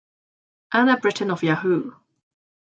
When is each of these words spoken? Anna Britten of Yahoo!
Anna 0.73 0.95
Britten 0.97 1.29
of 1.29 1.43
Yahoo! 1.43 1.93